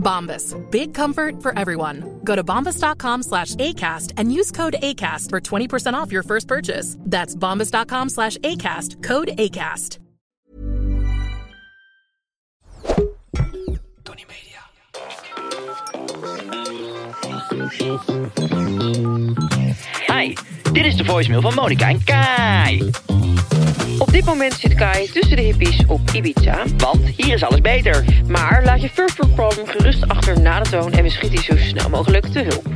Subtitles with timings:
[0.00, 0.56] Bombas.
[0.70, 2.20] Big comfort for everyone.
[2.24, 6.96] Go to bombas.com slash ACAST and use code ACAST for 20% off your first purchase.
[7.00, 9.02] That's bombas.com slash ACAST.
[9.02, 9.98] Code ACAST.
[14.04, 14.60] Tony Media.
[20.06, 20.36] Hi,
[20.72, 22.90] dit is de voicemail van Monica en Kai.
[24.00, 26.64] Op dit moment zit Kai tussen de hippies op Ibiza.
[26.76, 28.04] Want hier is alles beter.
[28.28, 31.44] Maar laat je first world problem gerust achter na de toon en we schieten je
[31.44, 32.66] zo snel mogelijk te hulp.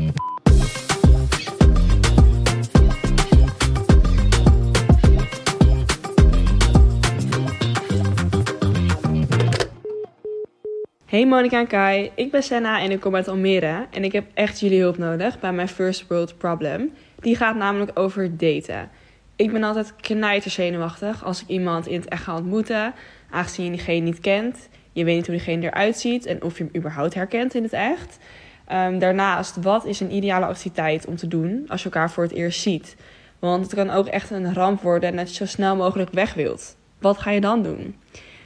[11.06, 13.86] Hey Monica en Kai, ik ben Senna en ik kom uit Almere.
[13.91, 16.92] En ik heb echt jullie hulp nodig bij mijn first world problem.
[17.20, 18.91] Die gaat namelijk over daten.
[19.36, 22.94] Ik ben altijd knijterzenuwachtig als ik iemand in het echt ga ontmoeten.
[23.30, 24.68] Aangezien je diegene niet kent.
[24.92, 27.72] Je weet niet hoe diegene eruit ziet en of je hem überhaupt herkent in het
[27.72, 28.18] echt.
[28.66, 32.32] Ehm, daarnaast, wat is een ideale activiteit om te doen als je elkaar voor het
[32.32, 32.96] eerst ziet?
[33.38, 36.34] Want het kan ook echt een ramp worden en dat je zo snel mogelijk weg
[36.34, 36.77] wilt.
[36.98, 37.96] Wat ga je dan doen?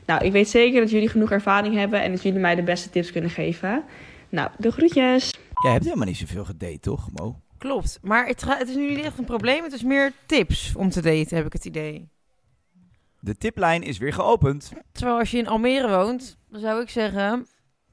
[0.06, 2.90] Nou, ik weet zeker dat jullie genoeg ervaring hebben en dat jullie mij de beste
[2.90, 3.84] tips kunnen geven.
[4.28, 5.30] Nou, de groetjes.
[5.62, 7.36] Jij hebt helemaal niet zoveel gedate, toch, Mo?
[7.58, 9.62] Klopt, maar het, het is nu niet echt een probleem.
[9.62, 12.08] Het is meer tips om te daten, heb ik het idee.
[13.20, 14.72] De tiplijn is weer geopend.
[14.92, 17.46] Terwijl als je in Almere woont, dan zou ik zeggen,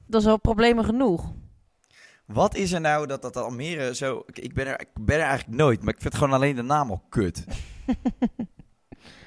[0.06, 1.32] dat is al problemen genoeg.
[2.26, 4.22] Wat is er nou dat dat Almere zo...
[4.32, 6.90] Ik, ben, er, ik ben er eigenlijk nooit, maar ik vind gewoon alleen de naam
[6.90, 7.44] al kut.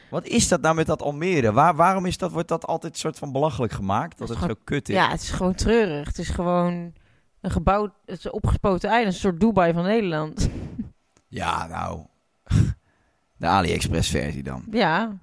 [0.09, 1.51] Wat is dat nou met dat Almere?
[1.51, 4.17] Waar, waarom is dat, wordt dat altijd soort van belachelijk gemaakt?
[4.17, 4.95] Dat Dat het zo kut is?
[4.95, 6.07] Ja, het is gewoon treurig.
[6.07, 6.93] Het is gewoon
[7.41, 10.49] een gebouw, het is een opgespoten eiland, een soort Dubai van Nederland.
[11.31, 12.05] Ja, nou.
[13.37, 14.65] De AliExpress versie dan.
[14.71, 15.17] ja.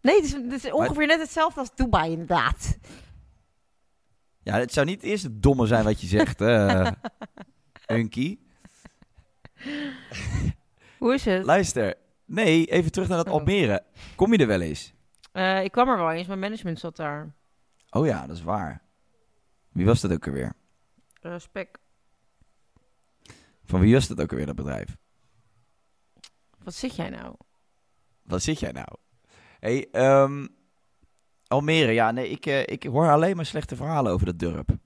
[0.00, 2.78] Nee, het is, het is ongeveer net hetzelfde als Dubai, inderdaad.
[4.42, 6.90] Ja, het zou niet eerst het domme zijn wat je zegt, hè,
[7.96, 8.38] Unky.
[10.98, 11.44] Hoe is het?
[11.44, 11.94] Luister.
[12.24, 13.32] Nee, even terug naar dat Oh.
[13.32, 13.82] Almere.
[14.16, 14.92] Kom je er wel eens?
[15.32, 17.34] Eh, ik kwam er wel eens, mijn management zat daar.
[17.90, 18.82] Oh ja, dat is waar.
[19.72, 20.52] Wie was dat ook alweer?
[21.28, 21.78] Respect.
[23.64, 24.96] Van wie was dat ook alweer, dat bedrijf?
[26.62, 27.34] Wat zit jij nou?
[28.22, 28.88] Wat zit jij nou?
[29.60, 30.46] hey, ehm,
[31.46, 31.92] Almere.
[31.92, 34.76] Ja, nee, ik, eh, ik hoor alleen maar slechte verhalen over dat dorp.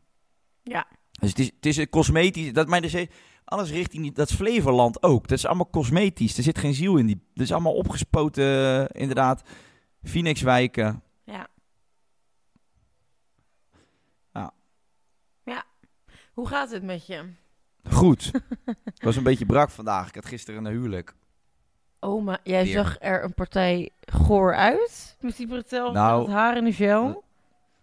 [0.62, 0.86] Ja.
[1.10, 2.52] Dus het is, het is een cosmetisch...
[2.52, 3.06] Dat, mijn, dus,
[3.44, 5.28] alles richting dat is Flevoland ook.
[5.28, 6.36] Dat is allemaal cosmetisch.
[6.36, 7.06] Er zit geen ziel in.
[7.06, 9.42] Die, dat is allemaal opgespoten, eh, inderdaad.
[10.02, 11.02] Phoenixwijken.
[11.24, 11.48] Ja.
[14.32, 14.52] Ja.
[15.44, 15.64] Ja.
[16.32, 17.22] Hoe gaat het met je?
[17.90, 18.30] Goed.
[18.98, 20.08] Ik was een beetje brak vandaag.
[20.08, 21.14] Ik had gisteren een huwelijk.
[22.00, 22.72] Oh, maar jij Weer.
[22.72, 25.16] zag er een partij goor uit?
[25.20, 27.24] Met die bretel Nou, met haar in de gel?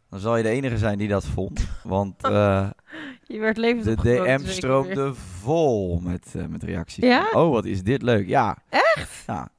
[0.10, 1.68] Dan zal je de enige zijn die dat vond.
[1.84, 2.70] Want eh,
[3.24, 4.40] Je werd levend de DM weer.
[4.48, 7.04] stroomde vol met, eh, met reacties.
[7.04, 7.30] Ja?
[7.34, 8.28] Oh, wat is dit leuk.
[8.28, 8.58] Ja.
[8.70, 9.24] Echt?
[9.28, 9.50] Ja.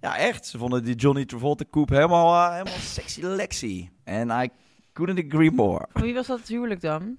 [0.00, 0.46] Ja, echt.
[0.46, 3.90] Ze vonden die Johnny Travolta koep helemaal, eh, helemaal sexy Lexi.
[4.04, 4.48] En I
[4.92, 5.86] couldn't agree more.
[5.92, 7.16] Wie was dat huwelijk dan?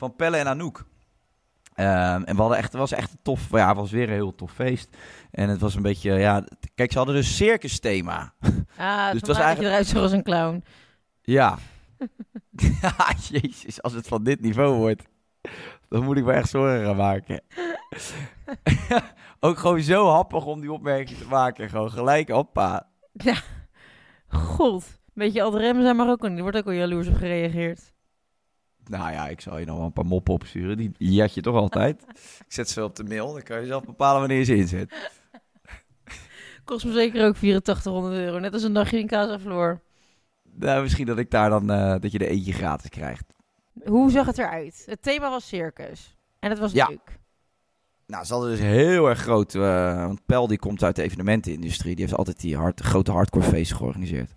[0.00, 0.84] Van Pelle en Anouk.
[1.74, 4.14] Ehm, en we hadden echt, het was echt een tof, ja, het was weer een
[4.14, 4.96] heel tof feest.
[5.30, 6.44] En het was een beetje, ja,
[6.74, 8.34] kijk, ze hadden dus circus thema.
[8.76, 10.64] Ah, Dus het was dat je eigenlijk- eruit zag als een clown.
[11.22, 11.58] Ja.
[12.50, 12.94] ja,
[13.40, 15.02] jezus, als het van dit niveau wordt,
[15.88, 17.42] dan moet ik me echt zorgen gaan maken.
[19.40, 21.68] Ook gewoon zo happig om die opmerking te maken.
[21.68, 22.88] Gewoon gelijk, hoppa.
[23.12, 23.36] Ja.
[24.28, 24.84] God.
[25.14, 27.92] Beetje al de remmen zijn maar ook er wordt ook al jaloers op gereageerd.
[28.90, 30.76] Nou ja, ik zal je nog wel een paar moppen opsturen.
[30.76, 32.02] Die jat je toch altijd.
[32.46, 34.92] ik zet ze op de mail, dan kan je zelf bepalen wanneer je ze inzet.
[36.64, 38.38] Kost me zeker ook 8400 euro.
[38.38, 39.80] Net als een dagje in Casa Floor.
[40.42, 43.24] Nou, misschien dat ik daar dan, eh, dat je er eentje gratis krijgt.
[43.84, 44.82] Hoe zag het eruit?
[44.86, 46.16] Het thema was circus.
[46.38, 46.86] En het was Ja.
[46.88, 47.18] leuk.
[48.06, 49.54] Nou, ze hadden dus heel erg groot...
[49.54, 51.94] eh, want Pel die komt uit de evenementenindustrie.
[51.94, 54.32] Die heeft altijd die hard, grote hardcore feesten georganiseerd.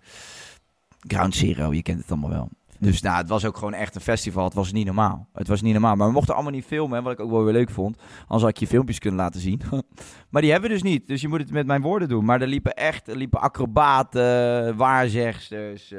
[1.00, 2.48] Ground Zero, je kent het allemaal wel.
[2.84, 4.44] Dus nou, het was ook gewoon echt een festival.
[4.44, 5.28] Het was niet normaal.
[5.32, 5.96] Het was niet normaal.
[5.96, 7.96] Maar we mochten allemaal niet filmen, wat ik ook wel weer leuk vond.
[8.20, 9.60] Anders had ik je filmpjes kunnen laten zien.
[10.30, 11.06] maar die hebben we dus niet.
[11.06, 12.24] Dus je moet het met mijn woorden doen.
[12.24, 15.92] Maar er liepen echt er liepen acrobaten, waarzegsters.
[15.92, 15.98] eh,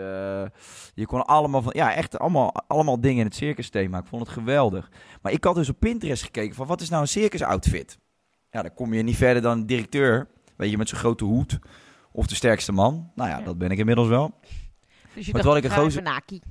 [0.93, 1.71] je kon allemaal van...
[1.75, 3.97] Ja, echt allemaal, allemaal dingen in het circus thema.
[3.99, 4.89] Ik vond het geweldig.
[5.21, 7.97] Maar ik had dus op Pinterest gekeken van wat is nou een circus outfit?
[8.49, 10.27] Ja, dan kom je niet verder dan een directeur.
[10.57, 11.59] Weet je, met zo'n grote hoed.
[12.11, 13.11] Of de sterkste man.
[13.15, 13.43] Nou ja, Ja.
[13.43, 14.31] dat ben ik inmiddels wel.
[15.15, 16.41] Dus je Maar dacht, ik een gozer- naki.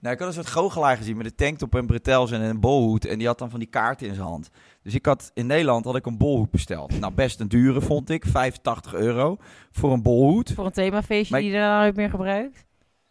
[0.00, 3.04] Nou, ik had een soort goochelaar gezien met een tanktop en bretels en een bolhoed.
[3.06, 4.50] En die had dan van die kaarten in zijn hand.
[4.82, 7.00] Dus ik had in Nederland had ik een bolhoed besteld.
[7.00, 8.24] Nou, best een dure vond ik.
[8.26, 9.36] 85 euro
[9.70, 10.52] voor een bolhoed.
[10.52, 12.64] Voor een themafeestje Maar die ik- je daarna nooit meer gebruikt.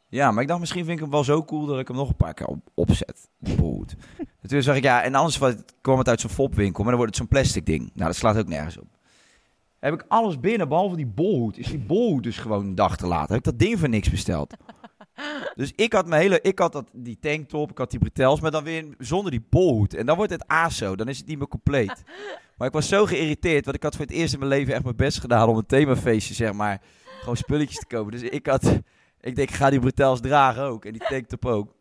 [0.10, 2.10] Ja, maar ik dacht misschien vind ik hem wel zo cool dat ik hem nog
[2.10, 3.30] een paar keer op, opzet.
[3.40, 3.96] Bolhoed.
[4.42, 5.40] en toen zag ik, ja, en anders
[5.82, 6.84] kwam het uit zo'n fopwinkel.
[6.84, 7.80] Maar dan wordt het zo'n plastic ding.
[7.94, 8.88] Nou, dat slaat ook nergens op.
[9.80, 11.58] Heb ik alles binnen, behalve die bolhoed.
[11.58, 13.30] Is die bolhoed dus gewoon een dag te laat.
[13.30, 14.54] Heb ik dat ding voor niks besteld.
[15.56, 18.52] Dus ik had mijn hele, ik had dat, die tanktop, ik had die bretels, maar
[18.52, 19.94] dan weer zonder die bolhoed.
[19.94, 22.04] En dan wordt het ASO, dan is het niet meer compleet.
[22.58, 24.84] Maar ik was zo geïrriteerd, want ik had voor het eerst in mijn leven echt
[24.84, 26.82] mijn best gedaan om een themafeestje, zeg maar,
[27.20, 28.12] gewoon spulletjes te kopen.
[28.12, 28.64] Dus ik had,
[29.22, 31.75] ik denk, ik ga die bretels dragen ook en die tanktop ook.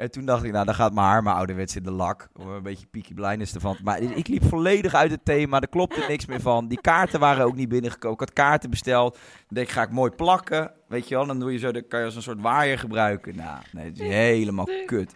[0.00, 2.28] En toen dacht ik, nou, dan gaat mijn haar maar ouderwets in de lak.
[2.34, 3.76] Om een beetje Peaky Blinders ervan.
[3.84, 5.60] Maar ik liep volledig uit het thema.
[5.60, 6.68] Er klopte niks meer van.
[6.68, 8.14] Die kaarten waren ook niet binnengekomen.
[8.14, 9.12] Ik had kaarten besteld.
[9.14, 10.72] Dan denk ik, ga ik mooi plakken.
[10.88, 13.36] Weet je wel, dan doe je zo, dan kan je als een soort waaier gebruiken.
[13.36, 15.14] Nou, nee, het is helemaal kut.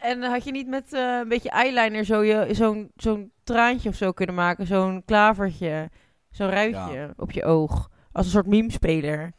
[0.00, 3.94] En had je niet met eh, een beetje eyeliner zo je- zo'n zo'n traantje of
[3.94, 4.66] zo kunnen maken?
[4.66, 5.90] Zo'n klavertje,
[6.30, 7.90] zo'n ruitje op je oog.
[8.12, 9.32] Als een soort meme-speler.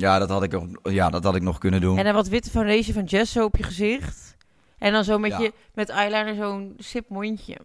[0.00, 1.98] Ja, dat had ik, nog- ja, dat had ik nog kunnen doen.
[1.98, 4.36] En dan wat witte foundation van Jess op je gezicht.
[4.78, 5.38] En dan zo met, Ja.
[5.38, 7.56] je, met eyeliner zo'n sip mondje.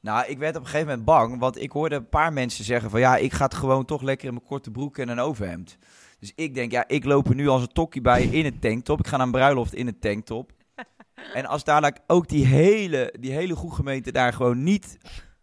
[0.00, 2.90] Nou, ik werd op een gegeven moment bang, want ik hoorde een paar mensen zeggen
[2.90, 5.78] van ja, ik ga het gewoon toch lekker in mijn korte broek en een overhemd.
[6.18, 8.98] Dus ik denk, ja, ik loop er nu als een tokkie bij in een tanktop.
[8.98, 10.50] Ik ga naar een bruiloft in een tanktop.
[11.34, 14.98] En als daar ook die hele, die hele goede gemeente daar gewoon niet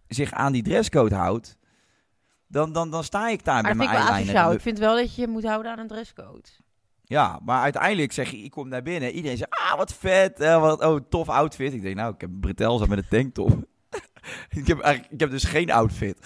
[0.08, 1.58] zich aan die dresscode houdt,
[2.56, 4.52] dan, dan, dan sta ik daar Maar met mijn eyeliner.
[4.52, 6.50] Ik vind wel dat je je moet houden aan een dresscode.
[7.04, 9.12] Ja, maar uiteindelijk zeg je, ik kom naar binnen.
[9.12, 10.40] Iedereen zegt, ah, wat vet.
[10.40, 11.74] eh, wat, oh, tof outfit.
[11.74, 13.50] Ik denk, nou, ik heb een bretels aan met een tanktop.
[14.60, 16.18] ik, heb eigenlijk, ik heb dus geen outfit.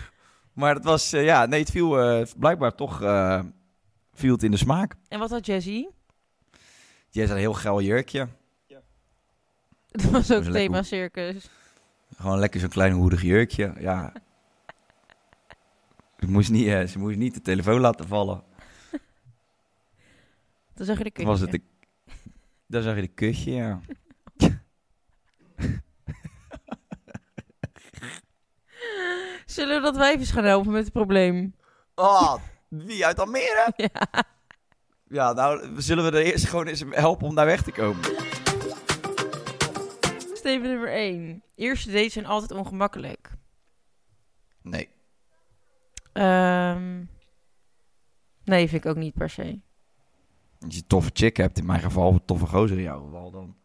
[0.60, 3.42] maar het was, eh, ja, nee, het viel eh, blijkbaar toch eh,
[4.12, 4.94] viel het in de smaak.
[5.08, 5.88] En wat had Jessie?
[7.10, 8.28] Die had een heel geil jurkje.
[9.92, 11.48] Dat was ook thema circus.
[12.16, 13.72] Gewoon lekker zo'n klein hoedig jurkje.
[13.78, 14.12] Ja.
[16.22, 18.42] Ze moest, niet, eh, ze moest niet de telefoon laten vallen.
[20.74, 21.30] Dan zag je de kutje.
[21.30, 21.60] was het de,
[22.66, 23.80] dan zag je de kutje, ja.
[29.46, 31.54] Zullen we dat wijf eens gaan helpen met het probleem?
[31.94, 32.34] Oh,
[32.68, 33.72] wie uit Almere?
[33.92, 34.08] Ja.
[35.08, 38.04] Ja, nou, zullen we er eerst gewoon eens helpen om daar weg te komen?
[40.34, 41.42] Steven nummer 1.
[41.54, 43.30] Eerste dates zijn altijd ongemakkelijk.
[44.62, 44.88] Nee.
[46.12, 47.04] Ehm,
[48.44, 49.60] nee, vind ik ook niet per se.
[50.60, 53.30] Als je een toffe chick hebt, in mijn geval, een toffe gozer in jouw geval,
[53.30, 53.56] dan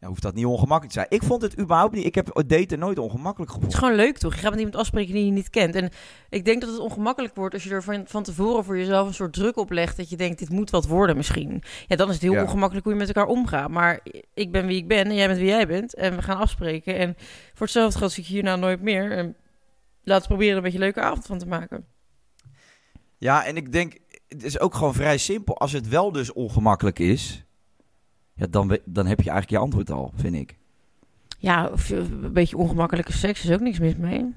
[0.00, 1.20] ja, hoeft dat niet ongemakkelijk te zijn.
[1.20, 4.18] Ik vond het überhaupt niet, ik heb het daten nooit ongemakkelijk Het is gewoon leuk,
[4.18, 4.34] toch?
[4.34, 5.74] Je gaat met iemand afspreken die je niet kent.
[5.74, 5.90] En
[6.28, 9.14] ik denk dat het ongemakkelijk wordt als je er van, van tevoren voor jezelf een
[9.14, 9.96] soort druk op legt.
[9.96, 11.62] Dat je denkt, dit moet wat worden misschien.
[11.86, 12.42] Ja, dan is het heel Ja.
[12.42, 13.70] ongemakkelijk hoe je met elkaar omgaat.
[13.70, 14.00] Maar
[14.34, 15.94] ik ben wie ik ben en jij bent wie jij bent.
[15.94, 16.96] En we gaan afspreken.
[16.98, 17.14] En
[17.52, 19.12] voor hetzelfde geld zie ik hierna nooit meer.
[19.12, 19.36] En
[20.04, 21.84] laten we proberen er een beetje een leuke avond van te maken.
[23.18, 25.58] Ja, en ik denk, het is ook gewoon vrij simpel.
[25.58, 27.44] Als het wel dus ongemakkelijk is,
[28.34, 30.56] ja, dan, dan heb je eigenlijk je antwoord al, vind ik.
[31.38, 34.34] Ja, je- een beetje ongemakkelijke seks is ook niks mis mee.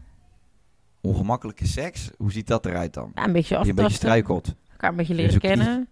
[1.01, 3.11] Ongemakkelijke seks, hoe ziet dat eruit dan?
[3.15, 4.07] Ja, een beetje Die een beetje aftasten.
[4.09, 4.55] struikelt.
[4.71, 5.87] Elkaar een beetje leren kennen.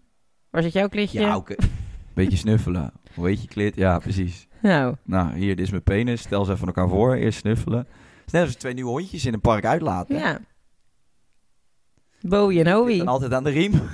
[0.50, 1.20] Waar zit jouw klitje?
[1.20, 1.56] Ja, oké.
[2.14, 2.92] Beetje snuffelen.
[3.14, 3.76] Hoe heet je klit?
[3.76, 4.48] Ja, precies.
[4.62, 6.22] Nou, Nou, hier, dit is mijn penis.
[6.22, 7.14] Stel ze even elkaar voor.
[7.16, 7.88] Eerst snuffelen.
[8.26, 10.18] Is net als twee nieuwe hondjes in een park uitlaten.
[10.18, 10.40] ja.
[12.22, 13.02] Bowie en Owie.
[13.02, 13.74] En altijd aan de riem.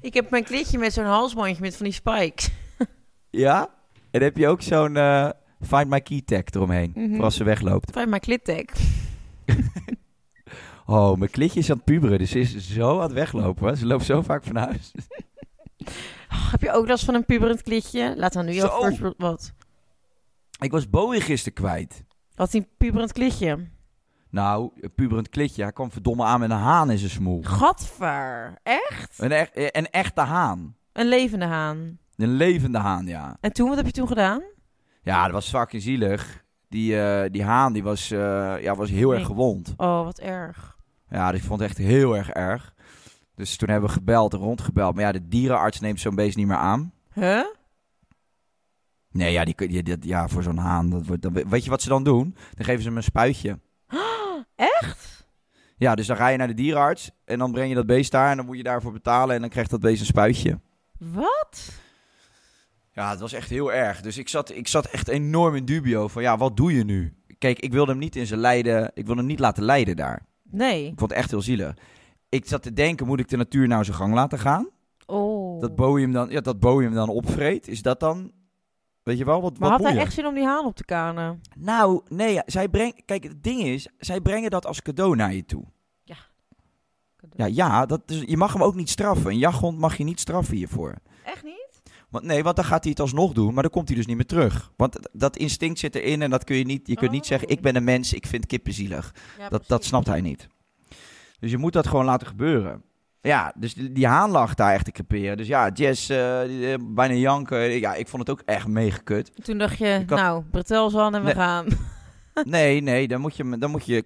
[0.00, 2.50] Ik heb mijn klitje met zo'n halsbandje met van die spikes.
[3.30, 3.68] Ja.
[4.10, 5.28] En heb je ook zo'n eh,
[5.60, 6.92] Find My Key tag eromheen.
[6.94, 7.14] Mhm.
[7.14, 7.92] Voor als ze wegloopt.
[7.92, 8.64] Bij mijn klittag.
[10.86, 12.18] Oh, mijn klitje is aan het puberen.
[12.18, 13.76] Dus ze is zo aan het weglopen.
[13.76, 14.92] Ze loopt zo vaak van huis.
[16.30, 18.14] Oh, heb je ook last van een puberend klitje?
[18.16, 19.52] Laat dan nu world- Wat?
[20.60, 22.04] Ik was Bowie gisteren kwijt.
[22.34, 23.68] Wat is een puberend klitje?
[24.30, 25.62] Nou, een puberend klitje.
[25.62, 27.42] Hij kwam verdomme aan met een haan in zijn smoel.
[27.42, 28.54] Gadver.
[28.62, 29.18] Echt?
[29.18, 30.76] Een, echt, een echte haan.
[30.92, 31.98] Een levende haan.
[32.16, 33.36] Een levende haan, ja.
[33.40, 34.42] En toen, wat heb je toen gedaan?
[35.02, 36.42] Ja, dat was fucking zielig.
[36.68, 39.74] die, eh, die haan die was, eh, ja, was heel erg gewond.
[39.76, 40.76] Oh, wat erg.
[41.08, 42.74] Ja, dus ik vond het echt heel erg erg.
[43.34, 44.94] Dus toen hebben we gebeld en rondgebeld.
[44.94, 46.92] Maar ja, de dierenarts neemt zo'n beest niet meer aan.
[47.12, 47.44] Huh?
[49.14, 50.90] Nee, ja, die, kun- die, die- ja voor zo'n haan.
[50.90, 52.36] Dat wordt, dan, weet je wat ze dan doen?
[52.54, 53.58] Dan geven ze hem een spuitje.
[54.56, 55.26] Echt?
[55.76, 58.30] Ja, dus dan ga je naar de dierenarts en dan breng je dat beest daar
[58.30, 60.60] en dan moet je daarvoor betalen en dan krijgt dat beest een spuitje.
[60.98, 61.72] Wat?
[62.92, 64.00] Ja, het was echt heel erg.
[64.00, 67.14] Dus ik zat, ik zat echt enorm in dubio van ja, wat doe je nu?
[67.38, 70.26] Kijk, ik wilde hem niet in zijn lijden, ik wilde hem niet laten lijden daar.
[70.42, 70.82] Nee.
[70.86, 71.74] Ik vond het echt heel zielig.
[72.28, 74.68] Ik zat te denken, moet ik de natuur nou zijn gang laten gaan?
[75.06, 75.60] Oh.
[75.60, 78.32] Dat Bowie hem dan, ja, dat Bowie hem dan opvreet, is dat dan,
[79.04, 80.84] weet je wel, wat, maar wat had hij echt zin om die haan op te
[80.84, 81.40] kanen?
[81.56, 85.44] Nou, nee, zij brengt, kijk, het ding is, zij brengen dat als cadeau naar je
[85.44, 85.64] toe.
[86.02, 86.16] Ja.
[87.36, 89.30] Ja, ja dat is, je mag hem ook niet straffen.
[89.30, 90.94] Een jachthond mag je niet straffen hiervoor.
[91.24, 91.62] Echt niet?
[92.08, 94.16] Want, nee, want dan gaat hij het alsnog doen, maar dan komt hij dus niet
[94.16, 94.72] meer terug.
[94.76, 96.86] Want dat instinct zit erin en dat kun je niet.
[96.86, 97.26] Je kunt niet Oh.
[97.26, 99.14] zeggen: Ik ben een mens, ik vind kippen zielig.
[99.38, 100.48] Ja, dat, dat snapt hij niet.
[101.38, 102.82] Dus je moet dat gewoon laten gebeuren.
[103.26, 105.36] Ja, dus die, die haan lag daar echt te creperen.
[105.36, 107.58] Dus ja, Jess, eh, eh, bijna janken.
[107.58, 109.44] Ja, ik vond het ook echt meegekut.
[109.44, 111.34] Toen dacht je, had- nou, Bretels aan en we Nee.
[111.34, 111.66] gaan.
[112.44, 113.58] Nee, nee, dan moet je.
[113.58, 114.04] Dan moet je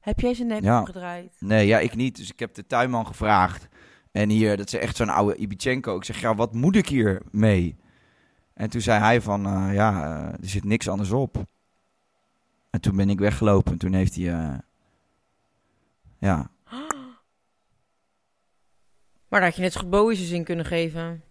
[0.00, 0.78] Heb jij zijn nek Ja.
[0.80, 1.36] omgedraaid?
[1.38, 2.16] Nee, ja, ik niet.
[2.16, 3.68] Dus ik heb de tuinman gevraagd.
[4.12, 5.96] En hier, dat is echt zo'n oude Ibichenko.
[5.96, 7.76] Ik zeg, ja, wat moet ik hier mee?
[8.54, 10.02] En toen zei hij van, eh, ja,
[10.40, 11.44] er zit niks anders op.
[12.70, 13.72] En toen ben ik weggelopen.
[13.72, 14.60] En toen heeft hij,
[16.18, 16.50] ja.
[19.28, 21.22] Maar daar had je net zo goed Bowie's in kunnen geven.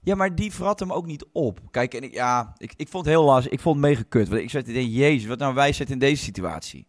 [0.00, 1.60] Ja, maar die vrat hem ook niet op.
[1.70, 3.52] Kijk, en ik, ja, ik, ik vond het heel lastig.
[3.52, 4.28] Ik vond het mega kut.
[4.28, 6.88] Want ik zat te denken, jezus, wat nou wijsheid in deze situatie?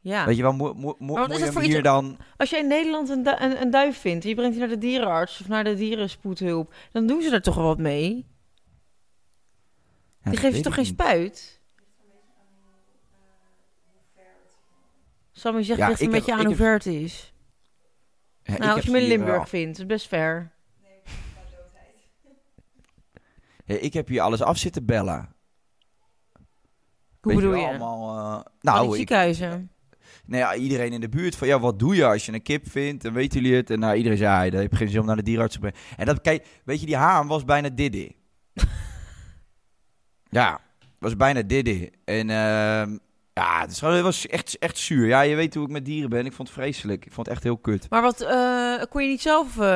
[0.00, 0.26] Ja.
[0.26, 2.18] Weet je wel, moet, moet, moet, Maar wat moet je hier dan...
[2.36, 4.74] Als jij in Nederland een, du- een, een duif vindt, en je brengt die naar
[4.74, 8.26] de dierenarts of naar de dierenspoedhulp, dan doen ze er toch wel wat mee?
[10.24, 10.92] Ja, die geven je weet toch geen niet.
[10.92, 11.60] spuit?
[15.32, 17.31] Sammy zegt, Ja, ligt een ik beetje heb- aan hoe ver het is.
[18.44, 20.52] Ja, nou, als je hem in Limburg vindt, is best ver.
[23.64, 25.34] Ja, ik heb hier alles af zitten bellen.
[27.20, 27.66] Hoe bedoel je?
[27.66, 29.70] Allemaal, Al die nou, ik, ziekenhuizen.
[30.24, 32.70] nou ja, iedereen in de buurt van ja, wat doe je als je een kip
[32.70, 33.70] vindt en weten jullie het?
[33.70, 35.78] En nou, iedereen zei, ja, dat heb geen zin om naar de dierenarts te brengen.
[35.96, 38.10] En dat, kijk, weet je, die haan was bijna Diddy.
[40.30, 40.60] ja,
[40.98, 41.90] was bijna Diddy.
[42.04, 42.96] En ehm,
[43.34, 45.06] ja, het, is gewoon- het was echt, echt zuur.
[45.06, 46.26] Ja, je weet hoe ik met dieren ben.
[46.26, 47.04] Ik vond het vreselijk.
[47.06, 47.86] Ik vond het echt heel kut.
[47.90, 49.66] Maar wat, eh, kon je niet zelf eh,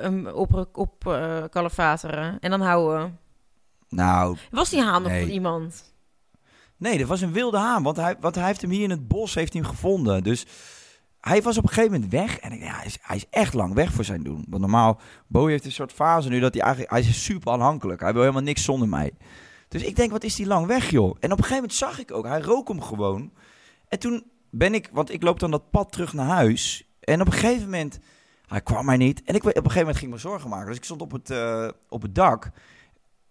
[0.00, 3.18] hem op, op eh, kalefateren en dan houden?
[3.88, 5.20] Nou, Was die haan nog Nee.
[5.20, 5.94] van iemand?
[6.76, 7.82] Nee, dat was een wilde haan.
[7.82, 10.22] Want hij, want hij heeft hem hier in het bos heeft hij hem gevonden.
[10.22, 10.46] Dus
[11.20, 12.38] hij was op een gegeven moment weg.
[12.38, 14.44] En ik, ja, hij, is, hij is echt lang weg voor zijn doen.
[14.48, 16.92] Want normaal, Bowie heeft een soort fase nu dat hij eigenlijk...
[16.92, 18.00] Hij is super afhankelijk.
[18.00, 19.12] Hij wil helemaal niks zonder mij.
[19.76, 21.16] Dus ik denk, wat is die lang weg, joh?
[21.20, 23.32] En op een gegeven moment zag ik ook, hij rook hem gewoon.
[23.88, 26.88] En toen ben ik, want ik loop dan dat pad terug naar huis.
[27.00, 27.98] En op een gegeven moment,
[28.46, 29.22] hij kwam maar niet.
[29.22, 30.66] En ik, op een gegeven moment ging ik me zorgen maken.
[30.66, 32.50] Dus ik stond op het, eh, op het dak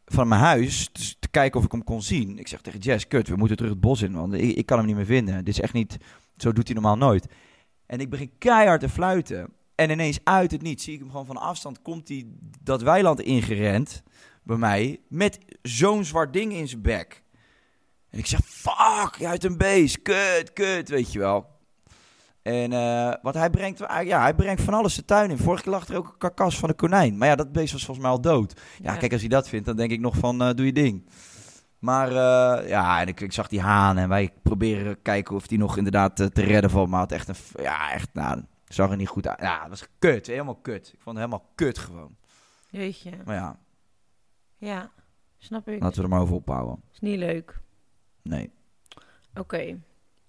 [0.06, 2.40] van mijn huis dus te kijken of ik hem kon zien.
[2.40, 4.78] Ik zeg tegen Jess, kut, we moeten terug het bos in, want ik, ik kan
[4.78, 5.36] hem niet meer vinden.
[5.46, 5.98] Dit is echt niet,
[6.38, 7.28] zo doet hij normaal nooit.
[7.86, 9.54] En ik begin keihard te fluiten.
[9.76, 12.26] En ineens uit het niet zie ik hem gewoon van afstand, komt hij
[12.62, 14.04] dat weiland ingerend
[14.46, 17.24] bij mij, met zo'n zwart ding in zijn bek.
[18.10, 21.54] En ik zeg, fuck, uit een beest, kut, kut, weet je wel.
[22.42, 25.38] En eh, want hij brengt, ja, hij brengt van alles de tuin in.
[25.38, 27.18] Vorige keer lag er ook een karkas van een konijn.
[27.18, 28.62] Maar ja, dat beest was volgens mij al dood.
[28.82, 28.98] Ja, Ja.
[28.98, 31.10] kijk, als hij dat vindt, dan denk ik nog van, eh, doe je ding.
[31.80, 35.58] Maar eh, ja, en ik, ik zag die haan en wij proberen kijken of die
[35.58, 36.90] nog inderdaad eh, te redden valt.
[36.90, 39.40] Maar het echt een, ja, echt, nou, zag er niet goed uit.
[39.42, 40.88] Ja, het was kut, helemaal kut.
[40.94, 42.16] Ik vond het helemaal kut gewoon.
[42.70, 43.12] Jeetje.
[43.26, 43.60] Maar ja,
[44.66, 44.92] Ja,
[45.38, 45.82] snap ik.
[45.82, 46.82] laten we er maar over ophouden.
[46.94, 47.60] Is niet leuk.
[48.22, 48.52] Nee.
[49.34, 49.80] Oké,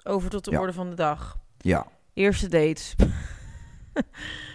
[0.04, 0.60] over tot de Ja.
[0.60, 1.38] orde van de dag.
[1.58, 1.86] Ja.
[2.12, 2.94] Eerste dates.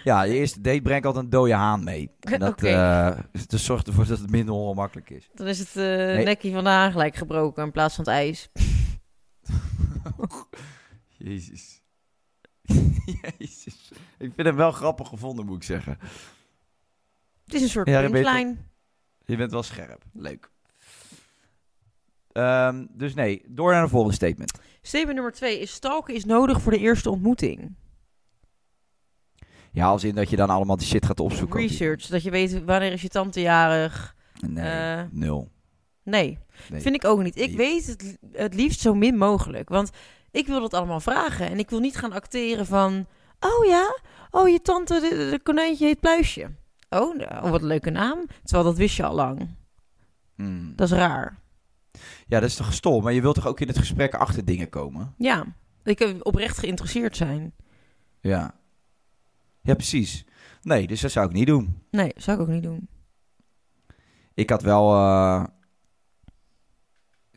[0.04, 2.12] Ja, je eerste date brengt altijd een dode haan mee.
[2.20, 2.68] En dat, Oké.
[2.68, 5.30] eh, dus zorgt ervoor dat het minder ongemakkelijk is.
[5.34, 8.50] Dan is het eh nekje van de haan gelijk gebroken in plaats van het ijs.
[11.18, 11.82] Jezus.
[13.38, 13.92] Jezus.
[14.18, 15.98] Ik vind hem wel grappig gevonden, moet ik zeggen.
[17.46, 18.32] Het is een soort Ja, dat weet ik.
[18.32, 18.58] punchline.
[19.32, 20.04] Je bent wel scherp.
[20.14, 20.50] Leuk.
[22.32, 24.52] Ehm, dus nee, door naar de volgende statement.
[24.82, 27.76] Statement nummer twee is stalken is nodig voor de eerste ontmoeting.
[29.72, 31.60] Ja, als in dat je dan allemaal die shit gaat opzoeken.
[31.60, 34.16] Research, dat je weet wanneer is je tante jarig.
[34.48, 35.52] Nee, Eh, nul.
[36.04, 36.38] Nee,
[36.70, 36.82] Nee.
[36.82, 37.36] vind ik ook niet.
[37.40, 37.58] Ik Nee.
[37.58, 39.70] weet het, het liefst zo min mogelijk.
[39.70, 39.90] Want
[40.32, 41.50] ik wil dat allemaal vragen.
[41.50, 43.08] En ik wil niet gaan acteren van...
[43.40, 43.96] Oh ja,
[44.32, 46.50] oh je tante, de, de konijntje heet Pluisje.
[46.94, 48.26] Oh, nou, wat een leuke naam.
[48.44, 49.48] Terwijl dat wist je al lang.
[50.36, 50.76] Hmm.
[50.76, 51.40] Dat is raar.
[52.28, 53.04] Ja, dat is toch gestold.
[53.04, 55.14] Maar je wilt toch ook in het gesprek achter dingen komen?
[55.18, 55.46] Ja,
[55.84, 57.54] ik heb oprecht geïnteresseerd zijn.
[58.20, 58.56] Ja.
[59.62, 60.26] Ja, precies.
[60.62, 61.82] Nee, dus dat zou ik niet doen.
[61.92, 62.88] Nee, zou ik ook niet doen.
[64.34, 64.94] Ik had wel...
[64.94, 65.44] eh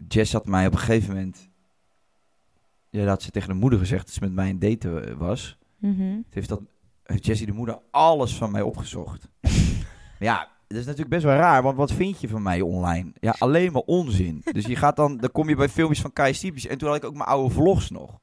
[0.09, 1.49] Jess had mij op een gegeven moment...
[2.91, 5.15] Ja, dat had ze tegen de moeder gezegd dat ze met mij een date eh,
[5.17, 5.59] was.
[5.81, 6.61] Toen heeft, dat,
[7.05, 9.29] heeft Jessie de moeder alles van mij opgezocht.
[10.19, 13.13] ja, dat is natuurlijk best wel raar, want wat vind je van mij online?
[13.21, 14.43] Ja, alleen maar onzin.
[14.53, 16.67] Dus je gaat dan, dan kom je bij filmpjes van Kai Stiepjes.
[16.67, 18.19] En toen had ik ook mijn oude vlogs nog.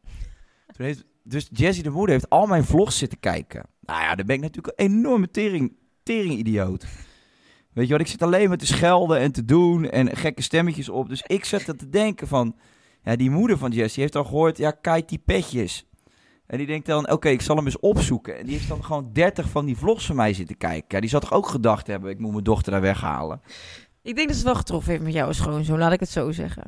[0.76, 3.66] Toen heeft, dus Jessie de moeder heeft al mijn vlogs zitten kijken.
[3.82, 5.74] Nou ja, dan ben ik natuurlijk een enorme tering,
[6.04, 6.86] tering-idioot.
[7.74, 10.90] Weet je wat, ik zit alleen maar te schelden en te doen en gekke stemmetjes
[10.90, 11.10] op.
[11.10, 12.56] Dus ik zat er te denken van,
[13.04, 15.86] ja, die moeder van Jessie heeft al gehoord, ja, kijk die petjes.
[16.52, 18.38] En die denkt dan, oké, ik zal hem eens opzoeken.
[18.38, 20.86] En die heeft dan gewoon 30 van die vlogs van mij zitten kijken.
[20.88, 23.42] Ja, die zal toch ook gedacht hebben, ik moet mijn dochter daar weghalen.
[24.02, 26.32] Ik denk dat ze wel getroffen heeft met jou als schoonzoon, laat ik het zo
[26.32, 26.64] zeggen.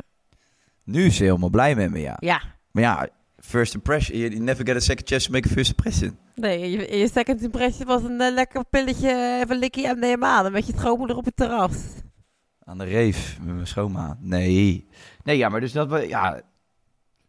[0.83, 2.17] Nu is ze helemaal blij met me, ja.
[2.19, 2.41] Ja.
[2.71, 6.17] Maar ja, first impression, you never get a second chance to make a first impression.
[6.35, 10.41] Nee, je, je second impression was een eh, lekker pilletje, even likkie MDMA.
[10.41, 11.77] Dan met je schoonmoeder op het terras.
[12.59, 14.17] Aan de reef met mijn schoonma.
[14.19, 14.87] Nee.
[15.23, 16.41] Nee, ja, maar dus dat we, ja...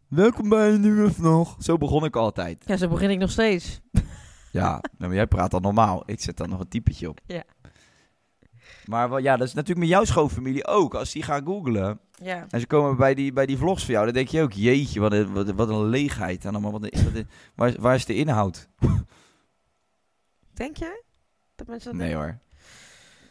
[0.07, 1.55] Welkom bij een nieuwe nog.
[1.59, 2.63] Zo begon ik altijd.
[2.65, 3.81] Ja, zo begin ik nog steeds.
[4.51, 6.03] Ja, nou, maar jij praat dan normaal.
[6.05, 7.19] Ik zet dan nog een typetje op.
[7.25, 7.43] Ja.
[8.85, 10.93] Maar wel, ja, dat is natuurlijk met jouw schoonfamilie ook.
[10.95, 12.45] Als die gaan googlen Ja.
[12.49, 14.99] en ze komen bij die, bij die vlogs van jou, dan denk je ook, jeetje,
[14.99, 16.45] wat een, wat, wat een leegheid.
[16.45, 18.69] En allemaal, wat een, wat een- waar, is- waar is de inhoud?
[20.53, 21.03] Denk jij?
[21.55, 22.27] Dat mensen dat Nee denken?
[22.27, 22.39] hoor.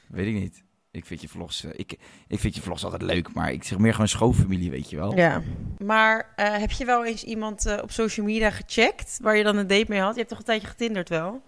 [0.08, 0.63] Weet ik niet.
[0.94, 1.98] Ik vind je vlogs, eh, ik,
[2.28, 5.16] ik vind je vlogs altijd leuk, maar ik zeg meer gewoon schoonfamilie, weet je wel.
[5.16, 5.42] Ja.
[5.78, 9.56] Maar eh, heb je wel eens iemand eh, op social media gecheckt waar je dan
[9.56, 10.12] een date mee had?
[10.12, 11.42] Je hebt toch een tijdje getinderd wel?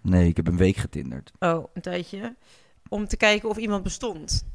[0.00, 1.32] Nee, ik heb een week getinderd.
[1.38, 2.36] Oh, een tijdje.
[2.88, 4.46] Om te kijken of iemand bestond.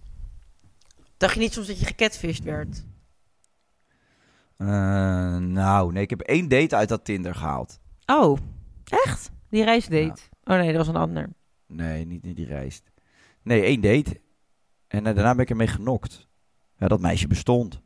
[1.17, 2.83] Dacht je niet soms dat je gecatfished werd?
[4.57, 7.79] Nou, nee, ik heb één date uit dat Tinder gehaald.
[8.05, 8.37] Oh,
[8.83, 9.31] echt?
[9.49, 10.21] Die reisdate?
[10.43, 11.29] Oh nee, dat was een ander.
[11.67, 12.91] Nee, niet, niet die reist.
[13.47, 14.21] Nee, één date.
[14.87, 16.27] En eh, daarna ben ik ermee genokt.
[16.77, 17.81] Ja, dat meisje bestond.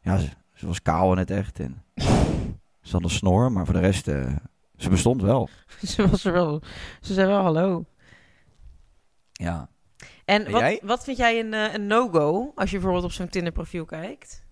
[0.00, 1.60] Ja, ze, ze was kaal in het echt.
[1.60, 1.84] En
[2.82, 4.36] ze had een snor, maar voor de rest, eh,
[4.76, 5.48] ze bestond wel.
[5.82, 6.62] Ze was er wel.
[7.00, 7.84] Ze zei wel hallo.
[9.32, 9.68] Ja.
[10.24, 10.80] En En wat, jij?
[10.84, 14.46] wat vind jij een, eh, een no-go als je bijvoorbeeld op zo'n Tinder profiel kijkt?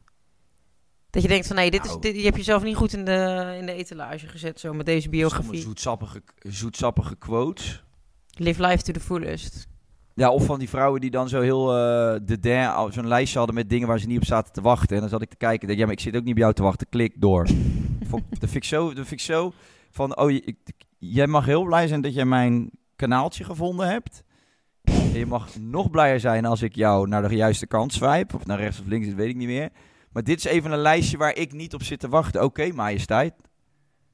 [1.10, 2.00] Dat je denkt van nee, dit is, Nou.
[2.00, 5.08] dit, je hebt jezelf niet goed in de, in de etalage gezet zo met deze
[5.08, 5.60] biografie.
[5.60, 7.84] zoetsappige, zoetsappige quotes.
[8.30, 9.66] Live life to the fullest.
[10.18, 13.38] Ja, of van die vrouwen die dan zo heel eh de der, al zo'n lijstje
[13.38, 14.94] hadden met dingen waar ze niet op zaten te wachten.
[14.94, 15.66] En dan zat ik te kijken.
[15.66, 16.87] Denk, ja, maar ik zit ook niet bij jou te wachten.
[16.88, 17.46] Klik door.
[18.09, 19.52] Vond- dat vind ik zo, dat vind ik zo
[19.90, 20.57] van, oh, je- ik,
[20.98, 24.22] jij mag heel blij zijn dat jij mijn kanaaltje gevonden hebt.
[24.83, 28.37] En je mag nog blijer zijn als ik jou naar de juiste kant swipe.
[28.37, 29.70] Of naar rechts of links, dat weet ik niet meer.
[30.12, 32.42] Maar dit is even een lijstje waar ik niet op zit te wachten.
[32.42, 33.35] Oké, majesteit.